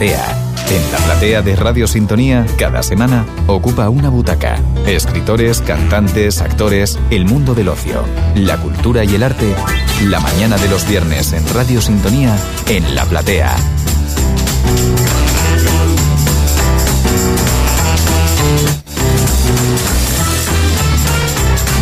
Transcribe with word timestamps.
En 0.00 0.92
la 0.92 0.98
platea 0.98 1.42
de 1.42 1.56
Radio 1.56 1.88
Sintonía, 1.88 2.46
cada 2.56 2.84
semana 2.84 3.26
ocupa 3.48 3.88
una 3.88 4.08
butaca. 4.10 4.60
Escritores, 4.86 5.60
cantantes, 5.60 6.40
actores, 6.40 6.96
el 7.10 7.24
mundo 7.24 7.52
del 7.52 7.68
ocio, 7.68 8.04
la 8.36 8.58
cultura 8.58 9.02
y 9.02 9.16
el 9.16 9.24
arte. 9.24 9.56
La 10.04 10.20
mañana 10.20 10.56
de 10.56 10.68
los 10.68 10.88
viernes 10.88 11.32
en 11.32 11.42
Radio 11.52 11.80
Sintonía, 11.80 12.36
en 12.68 12.94
la 12.94 13.06
platea. 13.06 13.56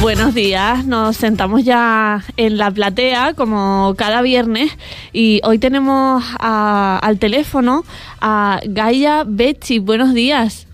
Buenos 0.06 0.34
días, 0.34 0.86
nos 0.86 1.16
sentamos 1.16 1.64
ya 1.64 2.22
en 2.36 2.58
la 2.58 2.70
platea 2.70 3.34
como 3.34 3.92
cada 3.98 4.22
viernes 4.22 4.70
y 5.12 5.40
hoy 5.42 5.58
tenemos 5.58 6.22
al 6.38 7.18
teléfono 7.18 7.82
a 8.20 8.60
Gaia 8.64 9.24
Becci. 9.26 9.80
Buenos 9.80 10.14
días. 10.14 10.68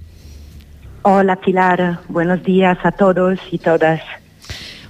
Hola 1.01 1.37
Pilar, 1.37 2.01
buenos 2.11 2.43
días 2.45 2.77
a 2.85 2.93
todos 2.93 3.39
y 3.51 3.57
todas. 3.57 4.03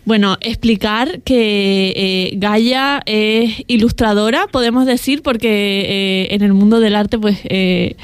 Bueno, 0.05 0.37
explicar 0.41 1.21
que 1.21 1.93
eh, 1.95 2.33
Gaia 2.37 3.01
es 3.07 3.63
ilustradora, 3.69 4.49
podemos 4.51 4.87
decir, 4.87 5.23
porque 5.23 6.27
eh, 6.29 6.35
en 6.35 6.43
el 6.43 6.53
mundo 6.53 6.81
del 6.81 6.97
arte, 6.97 7.17
pues 7.17 7.39
eh, 7.45 7.95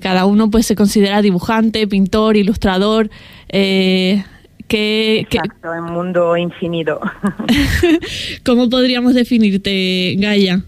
cada 0.00 0.24
uno 0.24 0.52
pues 0.52 0.66
se 0.66 0.76
considera 0.76 1.20
dibujante, 1.20 1.88
pintor, 1.88 2.36
ilustrador. 2.36 3.10
Que, 4.68 5.20
Exacto, 5.20 5.74
en 5.74 5.84
mundo 5.84 6.36
infinito. 6.36 7.00
¿Cómo 8.44 8.68
podríamos 8.68 9.14
definirte, 9.14 10.14
Gaia? 10.18 10.62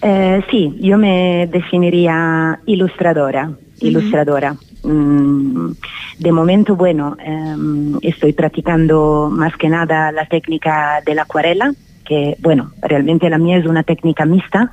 Eh, 0.00 0.40
sí, 0.50 0.76
yo 0.80 0.96
me 0.98 1.48
definiría 1.50 2.60
ilustradora, 2.66 3.50
ilustradora. 3.80 4.54
Mm, 4.84 5.72
de 6.20 6.32
momento, 6.32 6.76
bueno, 6.76 7.16
em, 7.18 7.98
estoy 8.02 8.32
practicando 8.32 9.28
más 9.32 9.56
que 9.56 9.68
nada 9.68 10.12
la 10.12 10.26
técnica 10.26 11.02
de 11.04 11.14
la 11.16 11.22
acuarela, 11.22 11.72
que, 12.04 12.36
bueno, 12.40 12.70
realmente 12.80 13.28
la 13.28 13.38
mía 13.38 13.58
es 13.58 13.66
una 13.66 13.82
técnica 13.82 14.24
mixta 14.24 14.70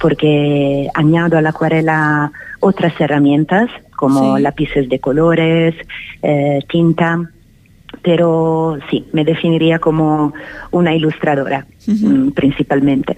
porque 0.00 0.88
añado 0.94 1.36
a 1.36 1.42
la 1.42 1.50
acuarela 1.50 2.30
otras 2.60 2.92
herramientas 3.00 3.68
como 3.96 4.38
lápices 4.38 4.88
de 4.88 4.98
colores, 4.98 5.74
eh, 6.22 6.60
tinta, 6.68 7.30
pero 8.02 8.78
sí, 8.90 9.04
me 9.12 9.24
definiría 9.24 9.78
como 9.78 10.32
una 10.70 10.94
ilustradora 10.94 11.66
mm, 11.86 12.30
principalmente. 12.30 13.16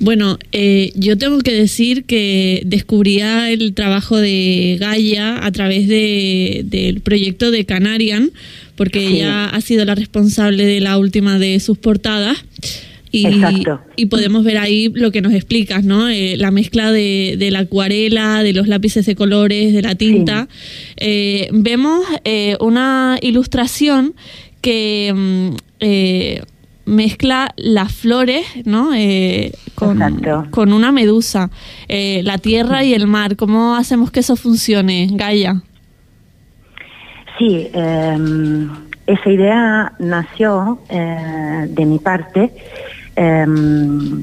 Bueno, 0.00 0.38
eh, 0.52 0.92
yo 0.96 1.16
tengo 1.16 1.38
que 1.38 1.52
decir 1.52 2.04
que 2.04 2.62
descubría 2.66 3.50
el 3.50 3.74
trabajo 3.74 4.16
de 4.16 4.76
Gaia 4.80 5.44
a 5.44 5.52
través 5.52 5.86
del 5.88 7.00
proyecto 7.02 7.50
de 7.50 7.64
Canarian, 7.64 8.30
porque 8.76 9.06
ella 9.06 9.46
ha 9.46 9.60
sido 9.60 9.84
la 9.84 9.94
responsable 9.94 10.66
de 10.66 10.80
la 10.80 10.98
última 10.98 11.38
de 11.38 11.60
sus 11.60 11.78
portadas. 11.78 12.44
Y, 13.96 14.06
podemos 14.06 14.42
ver 14.42 14.58
ahí 14.58 14.90
lo 14.92 15.12
que 15.12 15.22
nos 15.22 15.32
explicas, 15.32 15.84
¿no? 15.84 16.08
Eh, 16.08 16.36
la 16.36 16.50
mezcla 16.50 16.90
de, 16.90 17.48
la 17.52 17.60
acuarela, 17.60 18.42
de 18.42 18.52
los 18.52 18.66
lápices 18.66 19.06
de 19.06 19.14
colores, 19.14 19.72
de 19.72 19.82
la 19.82 19.94
tinta. 19.94 20.48
Eh, 20.96 21.48
vemos 21.52 22.04
eh, 22.24 22.56
una 22.60 23.16
ilustración 23.22 24.14
que 24.60 25.12
mm, 25.14 26.90
mezcla 26.90 27.52
las 27.56 27.92
flores, 27.92 28.44
¿no? 28.64 28.90
Con, 29.76 30.00
con, 30.50 30.72
una 30.72 30.90
medusa, 30.90 31.50
la 31.88 32.38
tierra 32.38 32.82
y 32.82 32.94
el 32.94 33.06
mar. 33.06 33.36
¿Cómo 33.36 33.76
hacemos 33.76 34.10
que 34.10 34.20
eso 34.20 34.34
funcione, 34.34 35.08
Gaia? 35.12 35.62
Sí, 37.38 37.68
em, 37.72 38.70
esa 39.06 39.30
idea 39.30 39.92
nació 39.98 40.80
de 40.88 41.86
mi 41.86 41.98
parte 41.98 42.50
Em, 43.16 44.22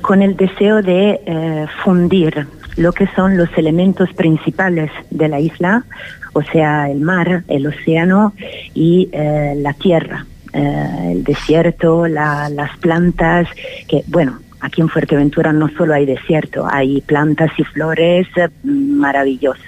con 0.00 0.22
el 0.22 0.36
deseo 0.36 0.82
de 0.82 1.20
eh, 1.24 1.66
fundir 1.82 2.46
lo 2.76 2.92
que 2.92 3.06
son 3.14 3.36
los 3.36 3.48
elementos 3.56 4.12
principales 4.12 4.90
de 5.10 5.28
la 5.28 5.40
isla, 5.40 5.84
o 6.32 6.42
sea, 6.42 6.90
el 6.90 7.00
mar, 7.00 7.44
el 7.48 7.66
océano 7.66 8.34
y 8.74 9.08
eh, 9.12 9.54
la 9.56 9.72
tierra, 9.72 10.26
eh, 10.52 11.12
el 11.12 11.24
desierto, 11.24 12.06
las 12.06 12.76
plantas, 12.78 13.48
que 13.88 14.02
bueno, 14.08 14.38
aquí 14.60 14.80
en 14.80 14.88
Fuerteventura 14.88 15.52
no 15.52 15.68
solo 15.70 15.94
hay 15.94 16.06
desierto, 16.06 16.66
hay 16.68 17.00
plantas 17.02 17.50
y 17.56 17.64
flores 17.64 18.26
maravillosas. 18.62 19.64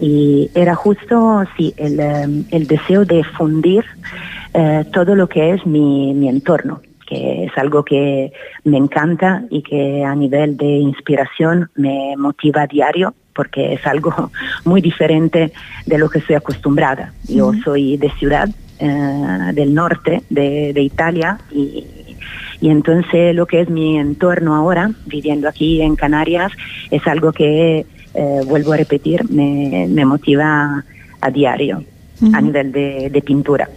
Y 0.00 0.50
era 0.54 0.74
justo, 0.74 1.44
sí, 1.56 1.74
el, 1.76 1.98
em, 1.98 2.44
el 2.50 2.66
deseo 2.66 3.04
de 3.04 3.24
fundir 3.24 3.84
todo 4.92 5.14
lo 5.14 5.28
que 5.28 5.52
es 5.52 5.64
mi, 5.66 6.12
mi 6.14 6.28
entorno 6.28 6.80
que 7.08 7.44
es 7.44 7.56
algo 7.56 7.84
que 7.84 8.32
me 8.64 8.76
encanta 8.76 9.44
y 9.50 9.62
que 9.62 10.04
a 10.04 10.14
nivel 10.14 10.56
de 10.56 10.66
inspiración 10.66 11.70
me 11.74 12.14
motiva 12.16 12.62
a 12.62 12.66
diario 12.66 13.14
porque 13.34 13.74
es 13.74 13.86
algo 13.86 14.30
muy 14.64 14.80
diferente 14.80 15.52
de 15.86 15.98
lo 15.98 16.10
que 16.10 16.18
estoy 16.18 16.36
acostumbrada. 16.36 17.12
Yo 17.26 17.52
soy 17.64 17.96
de 17.96 18.10
ciudad 18.18 18.48
eh, 18.78 19.52
del 19.54 19.74
norte 19.74 20.22
de, 20.28 20.82
Italia 20.82 21.38
y, 21.50 21.86
entonces 22.60 23.34
lo 23.34 23.46
que 23.46 23.60
es 23.60 23.70
mi 23.70 23.98
entorno 23.98 24.54
ahora, 24.54 24.90
viviendo 25.06 25.48
aquí 25.48 25.80
en 25.80 25.94
Canarias, 25.94 26.52
es 26.90 27.06
algo 27.06 27.32
que, 27.32 27.86
eh, 28.14 28.40
vuelvo 28.46 28.72
a 28.72 28.76
repetir, 28.76 29.30
me, 29.30 30.04
motiva 30.04 30.84
a 31.20 31.30
diario 31.30 31.84
a 32.32 32.40
nivel 32.40 32.72
de 32.72 33.22
pintura. 33.24 33.68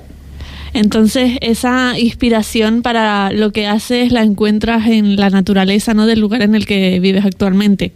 Entonces, 0.74 1.38
esa 1.42 2.00
inspiración 2.00 2.82
para 2.82 3.32
lo 3.32 3.52
que 3.52 3.68
haces 3.68 4.12
la 4.12 4.24
encuentras 4.24 4.88
en 4.88 5.18
la 5.18 5.30
naturaleza, 5.30 5.94
¿no? 5.94 6.06
Del 6.06 6.20
lugar 6.20 6.42
en 6.42 6.56
el 6.56 6.66
que 6.66 7.00
vives 7.00 7.26
actualmente. 7.26 7.92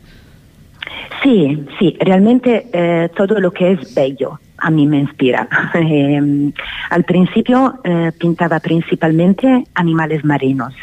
Sí, 1.24 1.66
sí, 1.80 1.97
realmente 2.00 2.68
eh, 2.72 3.09
todo 3.16 3.40
lo 3.40 3.52
que 3.52 3.72
es 3.72 3.96
bello 3.96 4.40
a 4.58 4.69
mí 4.69 4.86
me 4.86 5.00
inspira. 5.00 5.47
Em, 5.74 6.52
al 6.90 7.03
principio 7.03 7.75
eh, 7.84 8.12
pintaba 8.18 8.59
principalmente 8.59 9.63
animales 9.74 10.24
marinos. 10.24 10.74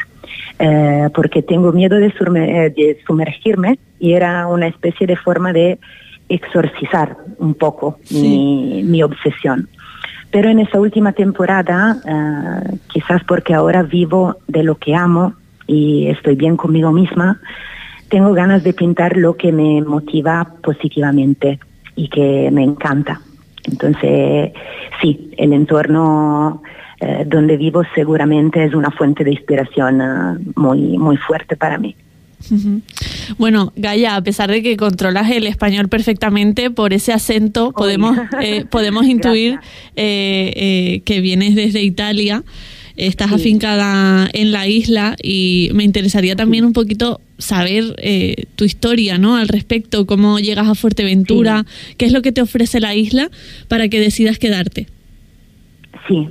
Eh, 0.59 1.09
porque 1.13 1.41
tengo 1.41 1.71
miedo 1.71 1.97
de, 1.97 2.13
sumergirme 3.05 3.79
y 3.99 4.13
era 4.13 4.47
una 4.47 4.67
especie 4.67 5.07
de 5.07 5.15
forma 5.15 5.51
de 5.51 5.79
exorcizar 6.29 7.17
un 7.37 7.53
poco 7.53 7.99
mi 8.11 9.03
obsesión. 9.03 9.67
Pero 10.33 10.49
en 10.49 10.57
esa 10.57 10.79
última 10.79 11.11
temporada, 11.11 11.95
eh, 12.03 12.77
quizás 12.91 13.23
porque 13.23 13.53
ahora 13.53 13.83
vivo 13.83 14.37
de 14.47 14.63
lo 14.63 14.79
que 14.79 14.95
amo 14.95 15.35
y 15.67 16.07
estoy 16.07 16.33
bien 16.33 16.57
conmigo 16.57 16.91
misma, 16.91 17.39
tengo 18.09 18.33
ganas 18.33 18.63
de 18.63 18.73
pintar 18.73 19.15
lo 19.15 19.37
que 19.37 19.51
me 19.51 19.83
motiva 19.83 20.55
positivamente 20.63 21.59
y 21.95 22.09
que 22.09 22.49
me 22.51 22.63
encanta. 22.63 23.21
Entonces, 23.65 24.53
sí, 24.99 25.29
el 25.37 25.53
entorno 25.53 26.63
eh, 26.99 27.25
donde 27.27 27.55
vivo 27.55 27.83
seguramente 27.93 28.63
es 28.63 28.73
una 28.73 28.89
fuente 28.89 29.23
de 29.23 29.33
inspiración 29.33 30.01
eh, 30.01 30.51
muy, 30.55 30.97
muy 30.97 31.17
fuerte 31.17 31.55
para 31.55 31.77
mí. 31.77 31.95
Bueno, 33.37 33.71
Gaya, 33.75 34.15
a 34.15 34.23
pesar 34.23 34.49
de 34.51 34.61
que 34.61 34.77
controlas 34.77 35.29
el 35.31 35.47
español 35.47 35.87
perfectamente, 35.87 36.69
por 36.69 36.93
ese 36.93 37.13
acento 37.13 37.71
podemos, 37.71 38.17
eh, 38.41 38.65
podemos 38.69 39.05
intuir 39.05 39.59
eh, 39.95 40.53
eh, 40.55 41.01
que 41.05 41.21
vienes 41.21 41.55
desde 41.55 41.81
Italia, 41.81 42.43
estás 42.95 43.31
afincada 43.31 44.29
en 44.33 44.51
la 44.51 44.67
isla 44.67 45.15
y 45.21 45.71
me 45.73 45.83
interesaría 45.83 46.35
también 46.35 46.63
un 46.63 46.73
poquito 46.73 47.21
saber 47.39 47.95
tu 48.55 48.65
historia 48.65 49.17
¿no? 49.17 49.35
al 49.35 49.47
respecto, 49.47 50.05
cómo 50.05 50.37
llegas 50.39 50.67
a 50.67 50.75
Fuerteventura, 50.75 51.65
qué 51.97 52.05
es 52.05 52.11
lo 52.11 52.21
que 52.21 52.31
te 52.31 52.41
ofrece 52.41 52.79
la 52.79 52.93
isla 52.93 53.29
para 53.67 53.89
que 53.89 53.99
decidas 53.99 54.37
quedarte. 54.37 54.87
Sí, 56.07 56.27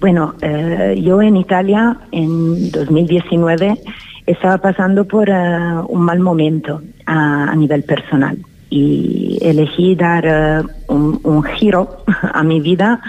bueno, 0.00 0.34
yo 1.00 1.22
en 1.22 1.36
Italia 1.36 1.98
en 2.10 2.72
2019 2.72 3.78
estaba 4.26 4.58
pasando 4.58 5.04
por 5.04 5.28
eh, 5.28 5.34
un 5.88 6.00
mal 6.00 6.20
momento 6.20 6.82
a, 7.06 7.54
nivel 7.54 7.82
personal. 7.82 8.38
Y 8.68 9.38
elegí 9.40 9.94
dar 9.94 10.24
eh, 10.26 10.62
un, 10.88 11.42
giro 11.44 12.04
a 12.34 12.42
mi 12.42 12.60
vida 12.60 13.00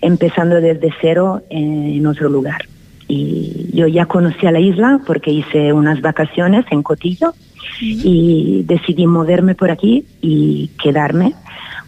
empezando 0.00 0.56
desde 0.60 0.92
cero 1.00 1.42
en 1.50 2.06
otro 2.06 2.28
lugar. 2.28 2.62
Y 3.08 3.70
yo 3.72 3.86
ya 3.86 4.06
conocí 4.06 4.46
a 4.46 4.52
la 4.52 4.60
isla 4.60 5.00
porque 5.06 5.30
hice 5.30 5.72
unas 5.72 6.00
vacaciones 6.00 6.64
en 6.70 6.82
Cotillo 6.82 7.34
y 7.80 8.64
decidí 8.66 9.06
moverme 9.06 9.54
por 9.54 9.70
aquí 9.70 10.04
y 10.20 10.70
quedarme 10.82 11.34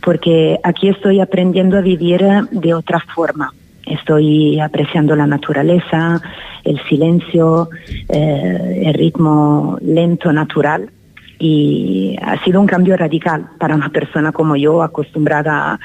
porque 0.00 0.58
aquí 0.62 0.88
estoy 0.88 1.20
aprendiendo 1.20 1.76
a 1.76 1.80
vivir 1.80 2.24
de 2.50 2.74
otra 2.74 3.00
forma. 3.14 3.52
Estoy 3.84 4.60
apreciando 4.60 5.16
la 5.16 5.26
naturaleza, 5.26 6.20
el 6.64 6.80
silencio, 6.88 7.70
eh, 8.08 8.82
el 8.86 8.94
ritmo 8.94 9.78
lento, 9.80 10.32
natural. 10.32 10.90
Y 11.38 12.16
ha 12.20 12.42
sido 12.42 12.60
un 12.60 12.66
cambio 12.66 12.96
radical 12.96 13.46
para 13.58 13.74
una 13.74 13.90
persona 13.90 14.32
como 14.32 14.56
yo, 14.56 14.82
acostumbrada 14.82 15.78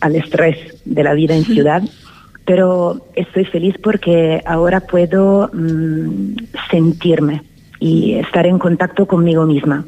al 0.00 0.14
estrés 0.14 0.80
de 0.84 1.02
la 1.02 1.14
vida 1.14 1.34
en 1.34 1.44
ciudad. 1.44 1.82
Pero 2.44 3.06
estoy 3.14 3.44
feliz 3.44 3.76
porque 3.82 4.40
ahora 4.44 4.80
puedo 4.80 5.50
mm, 5.52 6.34
sentirme 6.70 7.42
y 7.80 8.14
estar 8.14 8.46
en 8.46 8.58
contacto 8.58 9.06
conmigo 9.06 9.46
misma, 9.46 9.84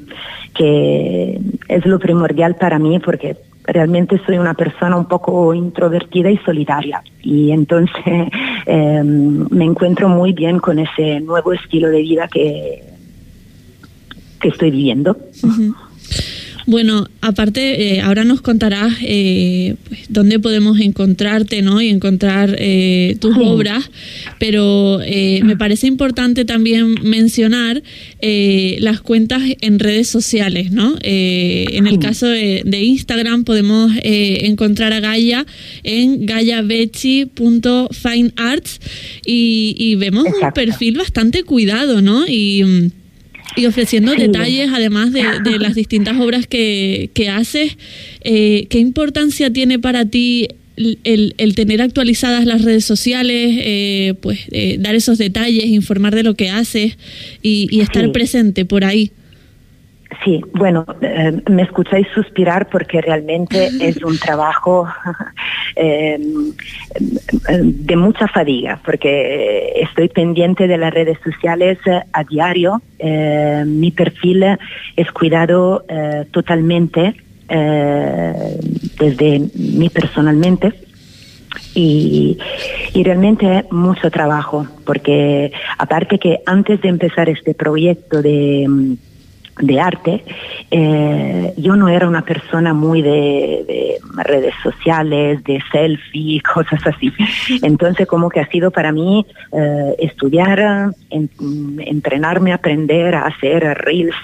que 0.55 1.39
es 1.69 1.87
lo 1.87 1.99
primordial 1.99 2.57
para 2.57 2.79
mí 2.79 2.99
porque 2.99 3.37
realmente 3.65 4.21
soy 4.27 4.39
una 4.39 4.55
persona 4.55 4.97
un 4.97 5.07
poco 5.07 5.55
introvertida 5.55 6.31
y 6.31 6.39
solitaria 6.39 7.03
y 7.23 7.53
entonces 7.53 8.29
em, 8.67 9.47
me 9.51 9.65
encuentro 9.65 10.09
muy 10.09 10.33
bien 10.33 10.59
con 10.59 10.79
ese 10.79 11.21
nuevo 11.21 11.53
estilo 11.53 11.89
de 11.89 12.03
vida 12.03 12.29
que, 12.29 12.85
que 14.41 14.49
estoy 14.49 14.71
viviendo. 14.71 15.17
Bueno, 16.67 17.09
aparte, 17.21 17.95
eh, 17.95 18.01
ahora 18.01 18.25
nos 18.25 18.41
contarás 18.41 18.95
eh, 19.03 19.75
pues, 19.89 20.01
dónde 20.09 20.39
podemos 20.39 20.79
encontrarte 20.81 21.61
¿no? 21.63 21.83
y 21.83 21.89
encontrar 21.89 22.55
eh, 22.59 23.17
tus 23.21 23.37
obras, 23.37 23.91
pero 24.39 25.01
me 25.43 25.57
parece 25.57 25.87
importante 25.87 26.45
también 26.45 26.97
mencionar 27.03 27.83
las 28.21 29.01
cuentas 29.01 29.41
en 29.61 29.79
redes 29.79 30.09
sociales. 30.09 30.73
¿no? 30.73 30.97
en 31.03 31.87
el 31.87 31.99
caso 31.99 32.27
de, 32.27 32.83
Instagram 32.83 33.45
podemos 33.45 33.93
encontrar 34.03 34.93
a 34.93 35.01
Gaia 35.01 35.47
en 35.83 36.27
gayabechi.finearts 36.27 38.81
y, 39.25 39.75
y 39.79 39.95
vemos 39.97 40.27
un 40.27 40.53
perfil 40.53 40.99
bastante 40.99 41.45
cuidado, 41.45 42.03
¿no? 42.03 42.27
Y 42.27 42.65
mm, 42.65 42.91
y 43.57 43.67
ofreciendo 43.67 44.15
detalles, 44.15 44.71
además 44.73 45.13
de, 45.13 45.23
las 45.59 45.75
distintas 45.75 46.19
obras 46.19 46.47
que, 46.47 47.11
que 47.15 47.29
haces. 47.29 47.77
Eh, 48.23 48.67
¿Qué 48.71 48.79
importancia 48.79 49.53
tiene 49.53 49.79
para 49.79 50.07
ti 50.07 50.49
el, 50.77 51.35
el, 51.37 51.55
tener 51.55 51.83
actualizadas 51.83 52.47
las 52.47 52.63
redes 52.63 52.85
sociales, 52.85 53.57
eh, 53.59 54.15
pues 54.21 54.41
eh, 54.51 54.77
dar 54.79 54.95
esos 54.95 55.19
detalles, 55.19 55.67
informar 55.67 56.15
de 56.15 56.23
lo 56.23 56.35
que 56.35 56.51
haces 56.51 56.97
y, 57.43 57.81
estar 57.81 58.11
presente 58.13 58.65
por 58.65 58.85
ahí? 58.85 59.13
Sí, 60.25 60.41
bueno, 60.53 60.85
eh, 61.01 61.41
me 61.49 61.63
escucháis 61.63 62.07
suspirar 62.15 62.69
porque 62.69 63.01
realmente 63.01 63.71
es 63.81 64.03
un 64.05 64.19
trabajo 64.19 64.87
eh, 65.77 66.19
de 67.61 67.97
mucha 67.97 68.29
fatiga, 68.29 68.81
porque 68.85 69.73
estoy 69.77 70.09
pendiente 70.09 70.69
de 70.69 70.79
las 70.79 70.95
redes 70.95 71.19
sociales 71.25 71.79
a 72.13 72.25
diario. 72.25 72.83
Eh, 72.99 73.65
mi 73.67 73.91
perfil 73.91 74.45
es 74.97 75.11
cuidado 75.13 75.85
totalmente 76.31 77.15
desde 77.49 79.41
mí 79.55 79.89
personalmente. 79.89 80.73
Y, 81.75 82.39
y, 82.93 83.03
realmente 83.03 83.65
mucho 83.71 84.11
trabajo, 84.11 84.67
porque 84.85 85.53
aparte 85.79 86.19
que 86.19 86.41
antes 86.45 86.81
de 86.83 86.89
empezar 86.89 87.31
este 87.31 87.55
proyecto 87.55 88.21
de 88.21 88.97
de 89.61 89.81
arte, 89.81 90.25
eh, 90.71 91.53
yo 91.57 91.77
no 91.77 91.89
era 91.89 92.09
una 92.09 92.23
persona 92.23 92.73
muy 92.73 93.03
de, 93.03 93.99
redes 94.25 94.55
sociales, 94.63 95.43
de 95.45 95.63
selfie, 95.71 96.41
cosas 96.55 96.81
así. 96.87 97.13
Entonces 97.63 98.07
como 98.07 98.29
que 98.29 98.41
ha 98.41 98.47
sido 98.49 98.71
para 98.71 98.93
mí 98.93 99.27
eh, 99.53 99.95
estudiar, 99.99 100.93
entrenarme, 101.11 102.53
aprender 102.53 103.15
a 103.15 103.27
hacer 103.27 103.63
reels, 103.79 104.15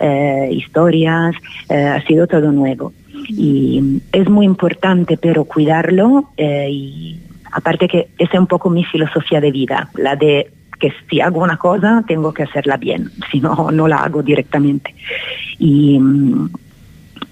eh, 0.00 0.48
historias, 0.52 1.34
ha 1.70 2.00
sido 2.06 2.26
todo 2.26 2.52
nuevo. 2.52 2.92
Y 3.28 4.00
es 4.12 4.28
muy 4.28 4.46
importante 4.46 5.16
pero 5.16 5.44
cuidarlo 5.44 6.30
y 6.36 7.18
aparte 7.52 7.86
que 7.86 8.08
esa 8.18 8.34
es 8.34 8.40
un 8.40 8.46
poco 8.46 8.68
mi 8.68 8.84
filosofía 8.84 9.40
de 9.40 9.52
vida, 9.52 9.88
la 9.94 10.16
de 10.16 10.50
que 10.82 10.92
si 11.08 11.20
hago 11.20 11.40
una 11.40 11.56
cosa 11.58 12.02
tengo 12.08 12.34
que 12.34 12.42
hacerla 12.42 12.76
bien, 12.76 13.10
si 13.30 13.40
no, 13.40 13.70
no 13.70 13.86
la 13.86 13.98
hago 13.98 14.22
directamente. 14.22 14.94
Y 15.58 15.98
mm, 15.98 16.50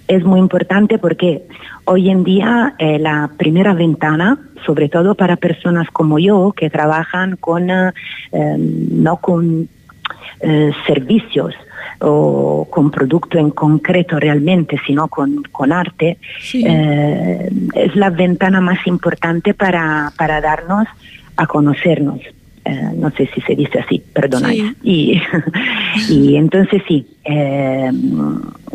es 0.07 0.25
muy 0.25 0.39
importante 0.39 0.99
porque 0.99 1.43
hoy 1.85 2.11
en 2.11 2.23
día 2.23 2.75
eh, 2.79 3.01
la 3.01 3.31
primera 3.37 3.75
ventana, 3.75 4.39
sobre 4.65 4.89
todo 4.89 5.17
para 5.17 5.37
personas 5.37 5.89
como 5.91 6.21
yo 6.21 6.53
que 6.57 6.71
trabajan 6.71 7.37
con, 7.37 7.71
eh, 7.71 7.93
no 8.33 9.17
con 9.17 9.69
eh, 10.41 10.71
servicios, 10.87 11.55
o 12.03 12.67
con 12.71 12.91
producto 12.91 13.37
en 13.37 13.51
concreto 13.51 14.19
realmente, 14.19 14.81
sino 14.87 15.09
con, 15.09 15.43
con 15.53 15.71
arte, 15.71 16.17
es 16.41 17.95
la 17.95 18.09
ventana 18.09 18.63
más 18.63 18.87
importante 18.87 19.53
para, 19.53 20.11
para 20.17 20.41
darnos 20.41 20.89
a 21.37 21.47
conocernos. 21.47 22.21
Eh, 22.71 22.93
no 22.95 23.11
sé 23.11 23.29
si 23.35 23.41
se 23.41 23.57
dice 23.57 23.81
así, 23.81 24.01
perdona. 24.13 24.55
Y, 24.55 25.21
y 26.09 26.37
entonces 26.37 26.81
sí, 26.87 27.05
eh, 27.25 27.91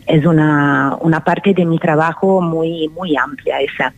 es 0.06 0.26
una, 0.26 0.98
una 1.00 1.24
parte 1.24 1.54
de 1.54 1.64
mi 1.64 1.80
trabajo 1.80 2.42
muy, 2.42 2.90
muy 2.90 3.16
amplia 3.16 3.62
esa. 3.62 3.94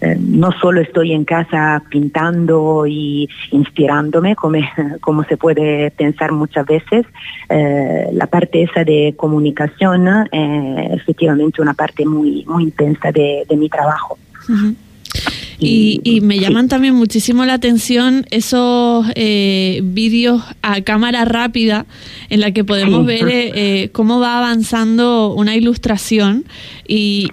Eh, 0.00 0.16
no 0.18 0.50
solo 0.52 0.80
estoy 0.80 1.12
en 1.12 1.26
casa 1.26 1.82
pintando 1.90 2.86
y 2.86 3.28
inspirándome, 3.50 4.34
como, 4.34 4.58
como 5.02 5.24
se 5.24 5.36
puede 5.36 5.90
pensar 5.90 6.32
muchas 6.32 6.64
veces, 6.64 7.04
la 7.50 8.26
parte 8.28 8.62
esa 8.62 8.82
de 8.84 9.12
comunicación 9.14 10.08
es 10.32 11.02
efectivamente 11.02 11.60
una 11.60 11.74
parte 11.74 12.06
muy, 12.06 12.46
muy 12.46 12.62
intensa 12.64 13.12
de, 13.12 13.44
mi 13.58 13.68
trabajo. 13.68 14.16
Y, 15.60 16.20
me 16.22 16.38
llaman 16.38 16.68
también 16.68 16.94
muchísimo 16.94 17.44
la 17.44 17.54
atención 17.54 18.26
esos 18.30 19.06
eh, 19.14 19.80
vídeos 19.84 20.42
a 20.62 20.80
cámara 20.82 21.24
rápida 21.24 21.86
en 22.28 22.40
la 22.40 22.52
que 22.52 22.64
podemos 22.64 23.04
ver 23.04 23.28
eh, 23.28 23.52
eh, 23.54 23.88
cómo 23.90 24.20
va 24.20 24.38
avanzando 24.38 25.34
una 25.34 25.56
ilustración 25.56 26.44
y, 26.86 27.28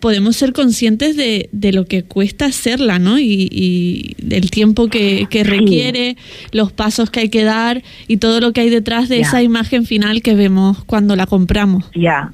podemos 0.00 0.36
ser 0.36 0.52
conscientes 0.52 1.16
de, 1.16 1.72
lo 1.72 1.86
que 1.86 2.04
cuesta 2.04 2.46
hacerla, 2.46 3.00
¿no? 3.00 3.18
Y, 3.18 4.14
del 4.18 4.50
tiempo 4.50 4.88
que, 4.88 5.26
requiere, 5.42 6.16
los 6.52 6.70
pasos 6.70 7.10
que 7.10 7.20
hay 7.20 7.28
que 7.28 7.42
dar 7.42 7.82
y 8.06 8.18
todo 8.18 8.40
lo 8.40 8.52
que 8.52 8.60
hay 8.60 8.70
detrás 8.70 9.08
de 9.08 9.20
esa 9.20 9.42
imagen 9.42 9.84
final 9.84 10.22
que 10.22 10.34
vemos 10.34 10.84
cuando 10.84 11.16
la 11.16 11.26
compramos. 11.26 11.86
Ya. 11.94 12.32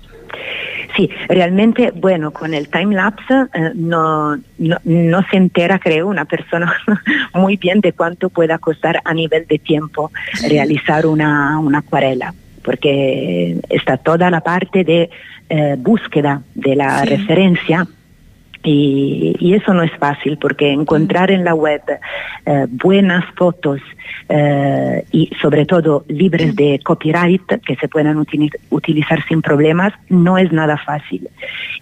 Sí, 0.97 1.09
realmente, 1.29 1.91
bueno, 1.95 2.33
con 2.33 2.53
el 2.55 2.69
time 2.69 2.95
lapse 2.95 3.35
eh, 3.55 3.71
no, 3.75 4.37
no, 4.59 5.23
se 5.31 5.37
entera, 5.37 5.79
creo, 5.79 6.09
una 6.09 6.25
persona 6.25 6.75
muy 7.35 7.57
bien 7.57 7.81
de 7.81 7.93
cuánto 7.93 8.29
pueda 8.29 8.59
costar 8.59 9.01
a 9.05 9.15
nivel 9.15 9.47
de 9.47 9.59
tiempo 9.59 10.11
realizar 10.49 11.07
una, 11.07 11.59
una 11.59 11.79
acuarela, 11.79 12.35
porque 12.63 13.59
está 13.71 13.97
toda 13.97 14.31
la 14.31 14.41
parte 14.43 14.85
de 14.85 15.11
eh, 15.49 15.77
búsqueda 15.79 16.43
de 16.55 16.77
la 16.77 17.05
referencia 17.05 17.87
y, 18.65 19.55
eso 19.55 19.75
no 19.75 19.83
es 19.83 19.93
fácil 19.99 20.39
porque 20.39 20.73
encontrar 20.73 21.31
en 21.31 21.45
la 21.45 21.55
web 21.55 21.83
eh, 22.47 22.67
buenas 22.71 23.25
fotos 23.35 23.81
eh, 24.29 25.05
y 25.11 25.31
sobre 25.41 25.67
todo 25.67 26.05
libres 26.09 26.55
de 26.55 26.81
copyright 26.83 27.61
que 27.67 27.77
se 27.77 27.89
puedan 27.89 28.25
utilizar 28.71 29.25
sin 29.27 29.43
problemas 29.43 29.93
no 30.09 30.39
es 30.39 30.53
nada 30.53 30.77
fácil. 30.79 31.29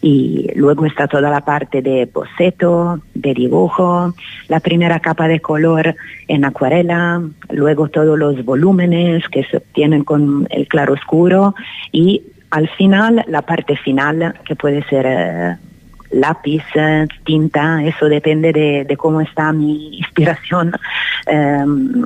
Y 0.00 0.50
luego 0.54 0.86
está 0.86 1.06
toda 1.06 1.30
la 1.30 1.42
parte 1.42 1.82
de 1.82 2.06
boceto, 2.06 3.00
de 3.14 3.34
dibujo, 3.34 4.14
la 4.48 4.60
primera 4.60 5.00
capa 5.00 5.28
de 5.28 5.40
color 5.40 5.94
en 6.28 6.44
acuarela, 6.44 7.22
luego 7.50 7.88
todos 7.88 8.18
los 8.18 8.44
volúmenes 8.44 9.28
que 9.28 9.44
se 9.44 9.58
obtienen 9.58 10.04
con 10.04 10.46
el 10.50 10.66
claro 10.66 10.94
oscuro 10.94 11.54
y 11.92 12.22
al 12.50 12.68
final 12.70 13.24
la 13.28 13.42
parte 13.42 13.76
final 13.76 14.34
que 14.44 14.56
puede 14.56 14.82
ser... 14.84 15.06
Eh, 15.06 15.56
lápiz, 16.10 16.62
tinta, 17.24 17.84
eso 17.84 18.06
depende 18.06 18.52
de, 18.52 18.96
cómo 18.96 19.20
está 19.20 19.52
mi 19.52 19.98
inspiración 19.98 20.72
em, 21.26 22.04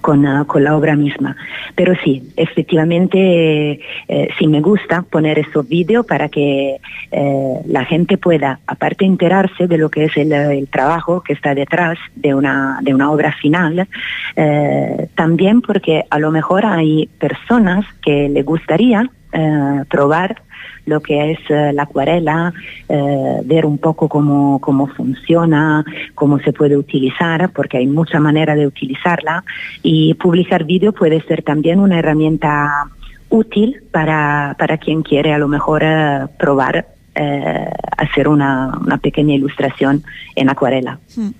con, 0.00 0.44
con, 0.44 0.64
la 0.64 0.76
obra 0.76 0.94
misma. 0.96 1.36
Pero 1.74 1.94
sí, 2.04 2.30
efectivamente, 2.36 3.80
eh, 4.08 4.28
sí 4.38 4.46
me 4.46 4.60
gusta 4.60 5.02
poner 5.02 5.38
esos 5.38 5.68
vídeos 5.68 6.06
para 6.06 6.28
que 6.28 6.76
eh, 7.10 7.54
la 7.66 7.84
gente 7.84 8.16
pueda, 8.18 8.60
aparte 8.66 9.04
enterarse 9.04 9.66
de 9.66 9.78
lo 9.78 9.90
que 9.90 10.04
es 10.04 10.16
el, 10.16 10.68
trabajo 10.68 11.22
que 11.22 11.32
está 11.32 11.54
detrás 11.54 11.98
de 12.14 12.34
una, 12.34 12.78
de 12.82 12.94
una 12.94 13.10
obra 13.10 13.32
final, 13.32 13.88
eh, 14.36 15.08
también 15.14 15.60
porque 15.62 16.04
a 16.10 16.18
lo 16.18 16.30
mejor 16.30 16.66
hay 16.66 17.08
personas 17.18 17.84
que 18.02 18.28
le 18.28 18.42
gustaría 18.42 19.10
probar 19.88 20.42
lo 20.88 21.00
que 21.00 21.32
es 21.32 21.38
eh, 21.50 21.72
la 21.72 21.84
acuarela, 21.84 22.52
eh, 22.88 23.40
ver 23.44 23.66
un 23.66 23.78
poco 23.78 24.08
cómo, 24.08 24.58
cómo 24.58 24.86
funciona, 24.86 25.84
cómo 26.14 26.38
se 26.40 26.52
puede 26.52 26.76
utilizar, 26.76 27.50
porque 27.50 27.76
hay 27.76 27.86
mucha 27.86 28.18
manera 28.18 28.54
de 28.56 28.66
utilizarla 28.66 29.44
y 29.82 30.14
publicar 30.14 30.64
vídeo 30.64 30.92
puede 30.92 31.20
ser 31.22 31.42
también 31.42 31.78
una 31.78 31.98
herramienta 31.98 32.86
útil 33.28 33.82
para, 33.92 34.56
para 34.58 34.78
quien 34.78 35.02
quiere 35.02 35.34
a 35.34 35.38
lo 35.38 35.48
mejor 35.48 35.84
probar 36.38 36.86
hacer 37.96 38.28
una, 38.28 38.78
una, 38.80 38.98
pequeña 38.98 39.34
ilustración 39.34 40.04
en 40.36 40.50
acuarela. 40.50 41.00
Hmm. 41.16 41.30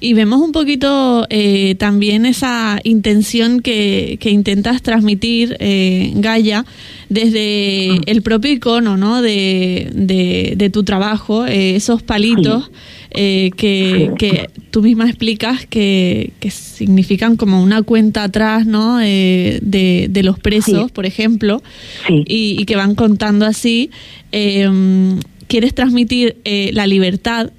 Y 0.00 0.12
vemos 0.12 0.40
un 0.40 0.52
poquito 0.52 1.26
eh, 1.30 1.74
también 1.76 2.26
esa 2.26 2.80
intención 2.84 3.60
que, 3.60 4.18
que 4.20 4.30
intentas 4.30 4.82
transmitir, 4.82 5.56
eh, 5.58 6.12
Gaia, 6.16 6.66
desde 7.08 7.92
ah. 7.92 8.02
el 8.06 8.22
propio 8.22 8.52
icono 8.52 8.96
¿no? 8.96 9.22
de, 9.22 9.90
de, 9.94 10.70
tu 10.70 10.84
trabajo, 10.84 11.46
eh, 11.46 11.76
esos 11.76 12.02
palitos 12.02 12.70
eh, 13.10 13.50
que, 13.56 14.10
que, 14.18 14.50
tú 14.70 14.82
misma 14.82 15.06
explicas 15.06 15.64
que, 15.64 16.32
que, 16.40 16.50
significan 16.50 17.36
como 17.36 17.62
una 17.62 17.82
cuenta 17.82 18.24
atrás 18.24 18.66
¿no? 18.66 18.98
de, 18.98 19.60
de, 19.62 20.22
los 20.22 20.38
presos, 20.38 20.90
por 20.90 21.06
ejemplo, 21.06 21.62
y, 22.08 22.60
y, 22.60 22.64
que 22.66 22.76
van 22.76 22.94
contando 22.94 23.46
así. 23.46 23.90
quieres 24.30 25.74
transmitir 25.74 26.36
la 26.44 26.86
libertad 26.86 27.50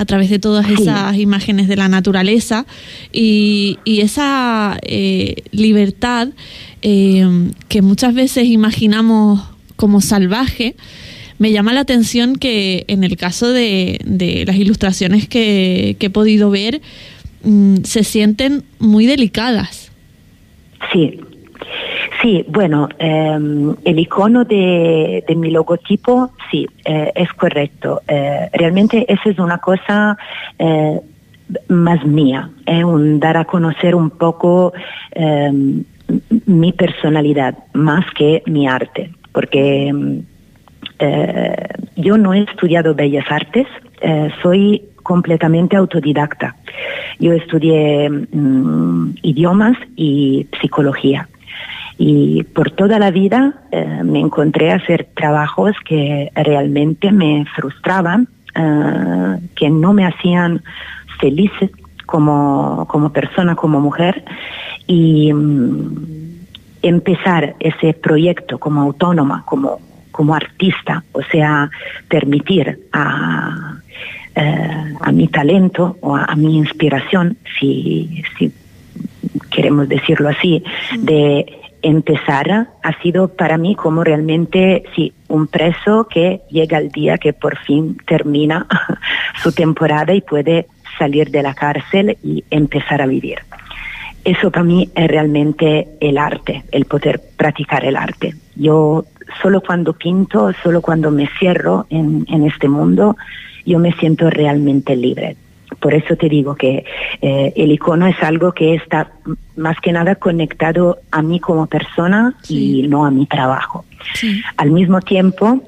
a 0.00 0.06
través 0.06 0.30
de 0.30 0.38
todas 0.38 0.66
esas 0.70 1.14
imágenes 1.18 1.68
de 1.68 1.76
la 1.76 1.86
naturaleza 1.86 2.64
y, 3.12 3.76
esa 3.84 4.78
eh, 4.82 5.42
libertad 5.52 6.28
eh, 6.80 7.28
que 7.68 7.82
muchas 7.82 8.14
veces 8.14 8.46
imaginamos 8.46 9.42
como 9.76 10.00
salvaje, 10.00 10.74
me 11.36 11.52
llama 11.52 11.74
la 11.74 11.80
atención 11.80 12.36
que 12.36 12.86
en 12.88 13.04
el 13.04 13.18
caso 13.18 13.52
de, 13.52 13.98
las 14.46 14.56
ilustraciones 14.56 15.28
que, 15.28 15.98
he 16.00 16.10
podido 16.10 16.48
ver, 16.48 16.80
mm, 17.44 17.82
se 17.84 18.02
sienten 18.02 18.64
muy 18.78 19.04
delicadas. 19.04 19.92
Sí, 20.94 21.20
Sí, 22.20 22.44
bueno, 22.48 22.88
em, 22.98 23.74
el 23.82 23.98
icono 23.98 24.44
de, 24.44 25.24
mi 25.36 25.50
logotipo, 25.50 26.32
sí, 26.50 26.68
eh, 26.84 27.12
es 27.14 27.32
correcto. 27.32 28.02
Eh, 28.06 28.50
realmente 28.52 29.06
esa 29.10 29.30
es 29.30 29.38
una 29.38 29.58
cosa 29.58 30.18
eh, 30.58 31.00
más 31.68 32.04
mía, 32.04 32.50
es 32.66 32.84
un 32.84 33.20
dar 33.20 33.38
a 33.38 33.46
conocer 33.46 33.94
un 33.94 34.10
poco 34.10 34.74
em, 35.12 35.82
mi 36.44 36.72
personalidad, 36.72 37.56
más 37.72 38.04
que 38.14 38.42
mi 38.46 38.68
arte, 38.68 39.10
porque 39.32 39.88
em, 39.88 40.22
yo 41.96 42.18
no 42.18 42.34
he 42.34 42.40
estudiado 42.42 42.94
bellas 42.94 43.24
artes, 43.30 43.66
soy 44.42 44.82
completamente 45.02 45.76
autodidacta. 45.76 46.56
Yo 47.18 47.32
estudié 47.32 48.10
mm, 48.10 49.14
idiomas 49.22 49.78
y 49.96 50.46
psicología. 50.60 51.26
Y 52.02 52.44
por 52.44 52.70
toda 52.70 52.98
la 52.98 53.10
vida 53.10 53.52
eh, 53.70 54.00
me 54.04 54.20
encontré 54.20 54.72
a 54.72 54.76
hacer 54.76 55.08
trabajos 55.14 55.76
que 55.84 56.32
realmente 56.34 57.12
me 57.12 57.44
frustraban, 57.54 58.26
eh, 58.54 59.38
que 59.54 59.68
no 59.68 59.92
me 59.92 60.06
hacían 60.06 60.62
feliz 61.20 61.50
como, 62.06 62.86
como 62.88 63.12
persona, 63.12 63.54
como 63.54 63.80
mujer. 63.80 64.24
Y 64.86 65.30
mm, 65.30 66.40
empezar 66.80 67.56
ese 67.60 67.92
proyecto 67.92 68.58
como 68.58 68.80
autónoma, 68.80 69.44
como, 69.44 69.78
como 70.10 70.34
artista, 70.34 71.04
o 71.12 71.20
sea, 71.24 71.70
permitir 72.08 72.80
a, 72.94 73.76
eh, 74.36 74.94
a 75.02 75.12
mi 75.12 75.28
talento 75.28 75.98
o 76.00 76.16
a, 76.16 76.34
mi 76.34 76.56
inspiración, 76.56 77.36
si, 77.58 78.24
si 78.38 78.50
queremos 79.50 79.86
decirlo 79.86 80.30
así, 80.30 80.64
de 80.98 81.59
empezar 81.82 82.68
ha 82.82 83.02
sido 83.02 83.28
para 83.28 83.58
mí 83.58 83.74
como 83.74 84.04
realmente, 84.04 84.84
sí, 84.94 85.12
un 85.28 85.46
preso 85.46 86.06
que 86.08 86.42
llega 86.50 86.78
el 86.78 86.90
día 86.90 87.18
que 87.18 87.32
por 87.32 87.58
fin 87.58 87.96
termina 88.06 88.66
su 89.42 89.52
temporada 89.52 90.14
y 90.14 90.20
puede 90.20 90.66
salir 90.98 91.30
de 91.30 91.42
la 91.42 91.54
cárcel 91.54 92.18
y 92.22 92.44
empezar 92.50 93.02
a 93.02 93.06
vivir. 93.06 93.38
Eso 94.24 94.50
para 94.50 94.64
mí 94.64 94.90
es 94.94 95.08
realmente 95.08 95.88
el 96.00 96.18
arte, 96.18 96.64
el 96.72 96.84
poder 96.84 97.20
practicar 97.36 97.84
el 97.84 97.96
arte. 97.96 98.34
Yo 98.54 99.04
solo 99.40 99.62
cuando 99.62 99.94
pinto, 99.94 100.52
solo 100.62 100.82
cuando 100.82 101.10
me 101.10 101.26
cierro 101.38 101.86
en, 101.88 102.26
en 102.28 102.44
este 102.44 102.68
mundo, 102.68 103.16
yo 103.64 103.78
me 103.78 103.92
siento 103.92 104.28
realmente 104.28 104.94
libre. 104.96 105.36
Por 105.78 105.94
eso 105.94 106.16
te 106.16 106.28
digo 106.28 106.54
que 106.54 106.84
eh, 107.22 107.52
el 107.56 107.72
icono 107.72 108.06
es 108.06 108.20
algo 108.22 108.52
que 108.52 108.74
está 108.74 109.12
más 109.56 109.76
que 109.80 109.92
nada 109.92 110.14
conectado 110.16 110.98
a 111.10 111.22
mí 111.22 111.38
como 111.38 111.66
persona 111.66 112.34
y 112.48 112.86
no 112.88 113.06
a 113.06 113.10
mi 113.10 113.26
trabajo. 113.26 113.84
Al 114.56 114.70
mismo 114.70 115.00
tiempo, 115.00 115.62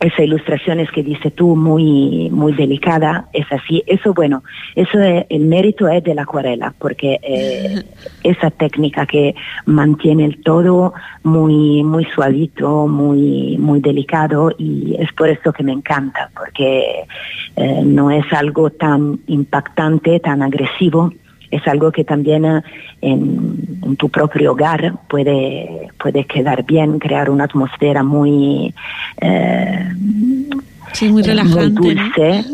esa 0.00 0.22
ilustración 0.22 0.78
es 0.78 0.90
que 0.92 1.02
dice 1.02 1.30
tú 1.30 1.56
muy 1.56 2.30
muy 2.30 2.52
delicada 2.52 3.28
es 3.32 3.46
así. 3.50 3.82
Eso 3.86 4.14
bueno 4.14 4.42
eso 4.76 5.00
es, 5.00 5.26
el 5.28 5.46
mérito 5.46 5.88
es 5.88 6.04
de 6.04 6.14
la 6.14 6.22
acuarela 6.22 6.74
porque 6.78 7.18
eh, 7.22 7.82
esa 8.22 8.50
técnica 8.50 9.06
que 9.06 9.34
mantiene 9.66 10.24
el 10.24 10.42
todo 10.42 10.94
muy 11.24 11.82
muy 11.82 12.04
suavito 12.06 12.86
muy 12.86 13.56
muy 13.58 13.80
delicado 13.80 14.52
y 14.56 14.96
es 14.98 15.12
por 15.12 15.28
eso 15.28 15.52
que 15.52 15.64
me 15.64 15.72
encanta 15.72 16.30
porque 16.36 17.04
eh, 17.56 17.82
no 17.84 18.10
es 18.10 18.24
algo 18.32 18.70
tan 18.70 19.20
impactante 19.26 20.20
tan 20.20 20.42
agresivo 20.42 21.12
es 21.50 21.66
algo 21.66 21.92
que 21.92 22.04
también 22.04 22.44
eh, 22.44 22.62
en, 23.00 23.96
tu 23.96 24.08
propio 24.08 24.52
hogar 24.52 24.94
puede, 25.08 25.88
puede 25.98 26.24
quedar 26.24 26.64
bien, 26.64 26.98
crear 26.98 27.30
una 27.30 27.44
atmósfera 27.44 28.02
muy... 28.02 28.74
Eh, 29.20 29.88
muy 31.10 31.22
relajante. 31.22 31.94
dulce. 31.94 32.44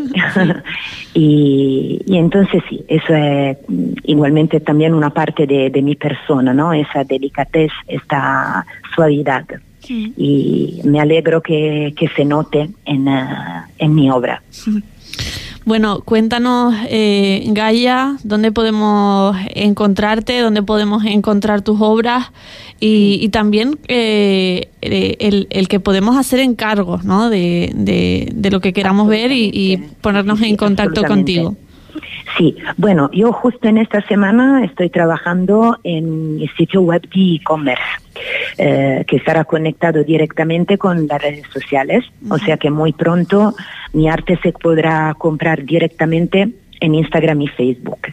y, 1.14 2.02
entonces 2.08 2.62
sí, 2.68 2.84
eso 2.88 3.14
es 3.14 3.56
igualmente 4.04 4.60
también 4.60 4.92
una 4.92 5.10
parte 5.10 5.46
de, 5.46 5.82
mi 5.82 5.94
persona, 5.94 6.52
¿no? 6.52 6.72
Esa 6.72 7.04
delicatez, 7.04 7.70
esta 7.86 8.66
suavidad. 8.94 9.44
Y 9.88 10.80
me 10.84 11.00
alegro 11.00 11.42
que, 11.42 11.94
se 12.16 12.24
note 12.24 12.70
en, 12.84 13.06
eh, 13.06 13.26
en 13.78 13.94
mi 13.94 14.10
obra. 14.10 14.42
Bueno, 15.64 16.02
cuéntanos, 16.04 16.74
eh, 16.90 17.42
Gaia, 17.48 18.18
dónde 18.22 18.52
podemos 18.52 19.34
encontrarte, 19.46 20.40
dónde 20.40 20.62
podemos 20.62 21.04
encontrar 21.06 21.62
tus 21.62 21.80
obras 21.80 22.32
y, 22.80 23.30
también 23.30 23.78
eh, 23.88 24.68
eh, 24.82 25.46
el, 25.48 25.68
que 25.68 25.80
podemos 25.80 26.18
hacer 26.18 26.40
encargos 26.40 27.04
¿no? 27.04 27.30
de, 27.30 27.72
de, 27.74 28.50
lo 28.50 28.60
que 28.60 28.74
queramos 28.74 29.08
ver 29.08 29.32
y, 29.32 29.82
ponernos 30.02 30.42
en 30.42 30.56
contacto 30.56 31.02
contigo. 31.04 31.56
Sí, 32.36 32.56
bueno, 32.76 33.10
yo 33.12 33.32
justo 33.32 33.68
en 33.68 33.78
esta 33.78 34.00
semana 34.02 34.64
estoy 34.64 34.90
trabajando 34.90 35.78
en 35.84 36.38
el 36.40 36.50
sitio 36.56 36.82
web 36.82 37.02
de 37.02 37.36
e-commerce, 37.36 37.82
eh, 38.58 39.04
que 39.06 39.16
estará 39.16 39.44
conectado 39.44 40.02
directamente 40.02 40.78
con 40.78 41.06
las 41.06 41.22
redes 41.22 41.46
sociales, 41.52 42.04
o 42.28 42.38
sea 42.38 42.56
que 42.56 42.70
muy 42.70 42.92
pronto 42.92 43.54
mi 43.92 44.08
arte 44.08 44.38
se 44.42 44.52
podrá 44.52 45.14
comprar 45.16 45.64
directamente 45.64 46.52
en 46.80 46.94
Instagram 46.94 47.40
y 47.42 47.48
Facebook. 47.48 48.08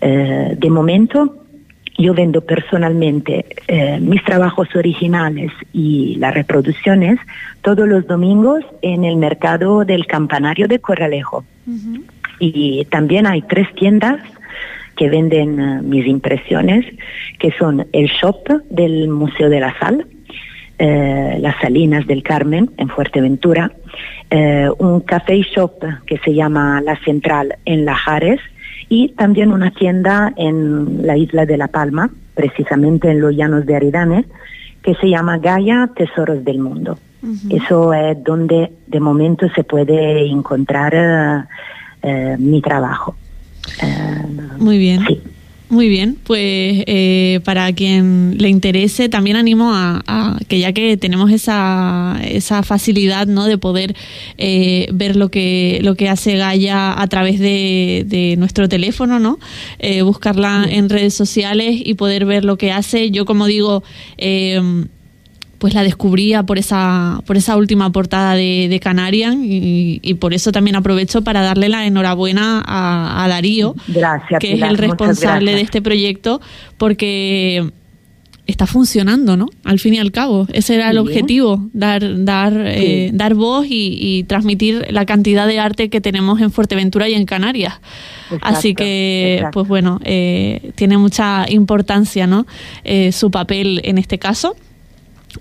Eh, 0.00 0.54
de 0.58 0.70
momento, 0.70 1.40
yo 1.96 2.14
vendo 2.14 2.40
personalmente 2.40 3.44
eh, 3.68 3.98
mis 4.00 4.24
trabajos 4.24 4.68
originales 4.74 5.52
y 5.72 6.16
las 6.16 6.34
reproducciones 6.34 7.18
todos 7.62 7.86
los 7.86 8.06
domingos 8.06 8.64
en 8.82 9.04
el 9.04 9.16
mercado 9.16 9.84
del 9.84 10.06
campanario 10.06 10.66
de 10.66 10.78
Corralejo. 10.78 11.44
Y 12.40 12.84
también 12.86 13.26
hay 13.26 13.42
tres 13.42 13.68
tiendas 13.74 14.20
que 14.96 15.08
venden 15.08 15.60
eh, 15.60 15.82
mis 15.82 16.06
impresiones, 16.06 16.84
que 17.38 17.52
son 17.52 17.86
el 17.92 18.06
shop 18.08 18.48
del 18.68 19.08
Museo 19.08 19.48
de 19.48 19.60
la 19.60 19.78
Sal, 19.78 20.06
eh, 20.78 21.38
las 21.40 21.56
Salinas 21.60 22.06
del 22.06 22.22
Carmen 22.22 22.70
en 22.76 22.88
Fuerteventura, 22.88 23.72
eh, 24.30 24.68
un 24.78 25.00
café 25.00 25.40
shop 25.40 25.84
que 26.06 26.18
se 26.18 26.34
llama 26.34 26.80
La 26.80 26.96
Central 27.04 27.56
en 27.64 27.84
Lajares 27.84 28.40
y 28.88 29.08
también 29.10 29.52
una 29.52 29.70
tienda 29.70 30.32
en 30.36 31.06
la 31.06 31.16
isla 31.16 31.46
de 31.46 31.56
La 31.56 31.68
Palma, 31.68 32.10
precisamente 32.34 33.10
en 33.10 33.20
los 33.20 33.34
llanos 33.34 33.66
de 33.66 33.76
Aridane, 33.76 34.24
que 34.82 34.94
se 34.96 35.08
llama 35.08 35.38
Gaia 35.38 35.90
Tesoros 35.94 36.44
del 36.44 36.58
Mundo. 36.58 36.98
Eso 37.50 37.92
es 37.92 38.22
donde 38.24 38.72
de 38.86 39.00
momento 39.00 39.46
se 39.54 39.62
puede 39.62 40.26
encontrar 40.26 41.46
eh, 42.02 42.36
mi 42.38 42.60
trabajo. 42.60 43.16
Eh, 43.82 44.22
Muy 44.58 44.78
bien. 44.78 45.04
Muy 45.68 45.88
bien, 45.88 46.18
pues 46.24 46.82
eh, 46.88 47.38
para 47.44 47.72
quien 47.72 48.34
le 48.38 48.48
interese, 48.48 49.08
también 49.08 49.36
animo 49.36 49.70
a, 49.72 50.36
que 50.48 50.58
ya 50.58 50.72
que 50.72 50.96
tenemos 50.96 51.30
esa, 51.30 52.18
esa 52.24 52.64
facilidad 52.64 53.28
¿no? 53.28 53.44
de 53.44 53.56
poder 53.56 53.94
ver 54.36 55.14
lo 55.14 55.30
que, 55.30 55.78
lo 55.84 55.94
que 55.94 56.08
hace 56.08 56.36
Gaia 56.36 57.00
a 57.00 57.06
través 57.06 57.38
de, 57.38 58.34
nuestro 58.36 58.68
teléfono, 58.68 59.20
¿no? 59.20 59.38
buscarla 60.02 60.66
en 60.68 60.88
redes 60.88 61.14
sociales 61.14 61.80
y 61.84 61.94
poder 61.94 62.24
ver 62.24 62.44
lo 62.44 62.58
que 62.58 62.72
hace. 62.72 63.12
Yo, 63.12 63.24
como 63.24 63.46
digo, 63.46 63.84
pues 65.60 65.74
la 65.74 65.82
descubría 65.82 66.42
por 66.42 66.58
esa, 66.58 67.20
por 67.26 67.36
esa 67.36 67.56
última 67.58 67.92
portada 67.92 68.34
de, 68.34 68.80
Canarian 68.82 69.42
y, 69.44 70.14
por 70.14 70.32
eso 70.32 70.52
también 70.52 70.74
aprovecho 70.74 71.22
para 71.22 71.42
darle 71.42 71.68
la 71.68 71.86
enhorabuena 71.86 72.64
a, 72.66 73.28
Darío, 73.28 73.74
que 74.40 74.54
es 74.54 74.62
el 74.62 74.78
responsable 74.78 75.54
de 75.54 75.60
este 75.60 75.82
proyecto, 75.82 76.40
porque 76.78 77.70
está 78.46 78.66
funcionando, 78.66 79.36
¿no? 79.36 79.48
Al 79.62 79.78
fin 79.78 79.94
y 79.94 79.98
al 79.98 80.12
cabo, 80.12 80.46
ese 80.50 80.76
era 80.76 80.90
el 80.90 80.96
objetivo, 80.96 81.68
dar 81.74 82.24
dar 82.24 82.54
eh, 82.56 83.10
dar 83.12 83.34
voz 83.34 83.66
y, 83.68 84.24
transmitir 84.28 84.86
la 84.90 85.04
cantidad 85.04 85.46
de 85.46 85.58
arte 85.58 85.90
que 85.90 86.00
tenemos 86.00 86.40
en 86.40 86.50
Fuerteventura 86.50 87.06
y 87.06 87.14
en 87.14 87.26
Canarias. 87.26 87.80
Así 88.40 88.74
que, 88.74 89.44
pues 89.52 89.68
bueno, 89.68 90.00
eh, 90.04 90.72
tiene 90.74 90.96
mucha 90.96 91.44
importancia, 91.50 92.26
¿no? 92.26 92.46
Eh, 92.82 93.12
su 93.12 93.30
papel 93.30 93.82
en 93.84 93.98
este 93.98 94.18
caso. 94.18 94.56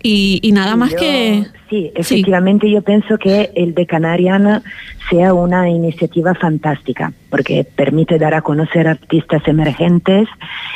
Y, 0.03 0.49
nada 0.53 0.75
más 0.75 0.93
que... 0.93 1.45
Sí, 1.69 1.91
efectivamente 1.93 2.69
yo 2.69 2.81
pienso 2.81 3.17
que 3.19 3.51
el 3.55 3.75
de 3.75 3.85
Canariana 3.85 4.63
sea 5.09 5.35
una 5.35 5.69
iniciativa 5.69 6.33
fantástica 6.33 7.13
porque 7.29 7.63
permite 7.63 8.17
dar 8.17 8.33
a 8.33 8.41
conocer 8.41 8.87
artistas 8.87 9.43
emergentes 9.47 10.27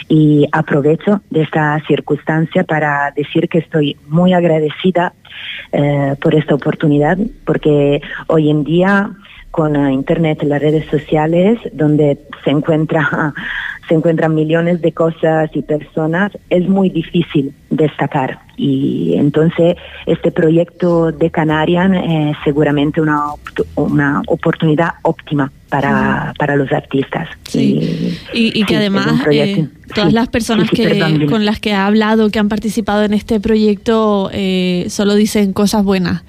y 0.08 0.48
aprovecho 0.52 1.22
de 1.32 1.42
esta 1.42 1.82
circunstancia 1.88 2.64
para 2.64 3.12
decir 3.16 3.50
que 3.50 3.58
estoy 3.60 3.98
muy 4.08 4.34
agradecida 4.34 5.14
eh, 5.72 6.16
por 6.22 6.36
esta 6.36 6.54
oportunidad 6.54 7.18
porque 7.44 8.02
hoy 8.28 8.52
en 8.52 8.64
día 8.64 9.10
con 9.54 9.76
Internet, 9.92 10.42
las 10.42 10.60
redes 10.60 10.90
sociales, 10.90 11.60
donde 11.74 12.18
se 12.44 12.50
encuentra 12.50 13.36
se 13.88 13.96
encuentran 13.96 14.34
millones 14.34 14.82
de 14.82 14.92
cosas 14.92 15.50
y 15.54 15.62
personas, 15.62 16.32
es 16.50 16.68
muy 16.68 16.90
difícil 16.90 17.54
destacar. 17.70 18.40
Y 18.56 19.16
entonces 19.18 19.76
este 20.06 20.32
proyecto 20.32 21.12
de 21.12 21.32
Canarian 21.32 21.96
es 21.96 22.38
seguramente 22.44 23.02
una, 23.02 23.22
una 23.76 24.22
oportunidad 24.28 24.92
óptima 25.02 25.52
para, 25.70 26.34
para 26.38 26.56
los 26.56 26.72
artistas. 26.72 27.28
Sí. 27.48 28.16
Y, 28.32 28.64
que 28.66 28.78
además 28.78 29.08
eh, 29.32 29.68
todas 29.94 30.14
las 30.14 30.28
personas 30.28 30.70
que, 30.70 31.28
con 31.28 31.46
las 31.46 31.60
que 31.60 31.74
ha 31.74 31.88
hablado, 31.88 32.30
que 32.30 32.40
han 32.40 32.50
participado 32.50 33.04
en 33.04 33.14
este 33.14 33.40
proyecto, 33.40 34.30
eh, 34.32 34.86
solo 34.90 35.16
dicen 35.16 35.52
cosas 35.54 35.84
buenas. 35.84 36.24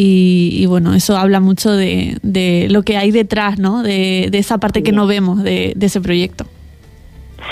Y, 0.00 0.64
bueno, 0.66 0.94
eso 0.94 1.16
habla 1.16 1.40
mucho 1.40 1.72
de, 1.72 2.18
de, 2.22 2.68
lo 2.70 2.84
que 2.84 2.96
hay 2.96 3.10
detrás, 3.10 3.58
¿no? 3.58 3.82
De, 3.82 4.28
de 4.30 4.38
esa 4.38 4.58
parte 4.58 4.84
que 4.84 4.92
no 4.92 5.08
vemos 5.08 5.42
de, 5.42 5.72
de 5.74 5.86
ese 5.86 6.00
proyecto. 6.00 6.46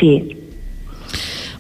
Sí. 0.00 0.46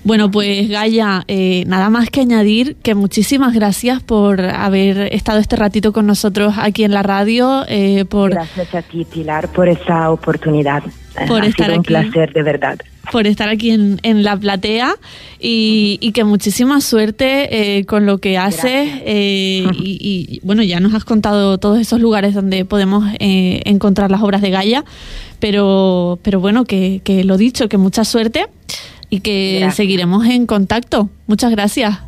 Bueno, 0.06 0.30
pues 0.30 0.68
Gaia, 0.68 1.24
eh, 1.26 1.64
nada 1.66 1.90
más 1.90 2.10
que 2.10 2.20
añadir 2.20 2.76
que 2.76 2.94
muchísimas 2.94 3.52
gracias 3.52 4.00
por 4.00 4.40
haber 4.40 5.12
estado 5.12 5.40
este 5.40 5.56
ratito 5.56 5.92
con 5.92 6.06
nosotros 6.06 6.54
aquí 6.58 6.84
en 6.84 6.92
la 6.92 7.02
radio. 7.02 7.64
Eh, 7.66 8.04
por 8.04 8.30
gracias 8.30 8.72
a 8.72 8.82
ti, 8.82 9.04
Pilar, 9.04 9.48
por 9.48 9.68
esta 9.68 10.12
oportunidad. 10.12 10.84
Por 11.26 11.42
ha 11.42 11.46
estar 11.46 11.66
sido 11.66 11.78
un 11.78 11.82
placer, 11.82 12.32
de 12.32 12.42
verdad. 12.44 12.78
Por 13.10 13.26
estar 13.26 13.48
aquí 13.48 13.72
en, 13.72 13.98
en 14.04 14.22
la 14.22 14.36
platea 14.36 14.94
y, 15.40 15.98
y, 16.00 16.12
que 16.12 16.22
muchísima 16.22 16.80
suerte 16.80 17.78
eh, 17.78 17.84
con 17.84 18.06
lo 18.06 18.18
que 18.18 18.38
haces. 18.38 18.88
y, 19.04 19.66
y, 19.82 20.40
bueno, 20.44 20.62
ya 20.62 20.78
nos 20.78 20.94
has 20.94 21.04
contado 21.04 21.58
todos 21.58 21.80
esos 21.80 22.00
lugares 22.00 22.32
donde 22.32 22.64
podemos 22.64 23.12
encontrar 23.18 24.12
las 24.12 24.22
obras 24.22 24.40
de 24.40 24.50
Gaia, 24.50 24.84
pero, 25.40 26.20
pero 26.22 26.38
bueno, 26.38 26.64
que, 26.64 27.00
que 27.02 27.24
lo 27.24 27.36
dicho, 27.36 27.68
que 27.68 27.76
mucha 27.76 28.04
suerte 28.04 28.46
y 29.10 29.20
que 29.20 29.68
seguiremos 29.72 30.26
en 30.26 30.46
contacto. 30.46 31.08
Muchas 31.26 31.50
gracias. 31.50 31.98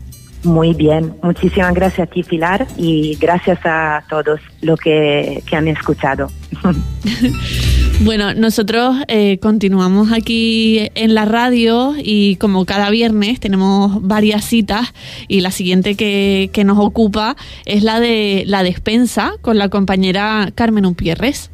Muy 0.45 0.73
bien, 0.73 1.15
muchísimas 1.23 1.75
gracias 1.75 2.09
a 2.09 2.11
ti 2.11 2.23
Pilar 2.23 2.67
y 2.77 3.17
gracias 3.17 3.59
a 3.65 4.05
todos 4.09 4.41
los 4.61 4.79
que, 4.79 5.43
han 5.51 5.67
escuchado. 5.67 6.31
bueno, 8.01 8.35
nosotros 8.35 8.97
eh, 9.09 9.39
continuamos 9.41 10.13
aquí 10.13 10.89
en 10.95 11.15
la 11.15 11.25
radio 11.25 11.95
y 11.99 12.37
como 12.37 12.65
cada 12.67 12.89
viernes 12.91 13.41
tenemos 13.41 14.01
varias 14.07 14.45
citas 14.45 14.95
y 15.27 15.41
la 15.41 15.51
siguiente 15.51 15.97
que, 15.97 16.51
que 16.53 16.63
nos 16.63 16.79
ocupa 16.79 17.37
es 17.67 17.83
la 17.83 17.99
de 17.99 18.45
la 18.47 18.63
despensa 18.63 19.33
con 19.41 19.59
la 19.59 19.69
compañera 19.69 20.51
Carmen 20.55 20.87
Upierres. 20.87 21.51